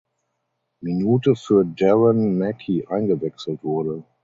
Minute 0.81 1.35
für 1.35 1.63
Darren 1.63 2.35
Mackie 2.39 2.87
eingewechselt 2.87 3.63
wurde. 3.63 4.03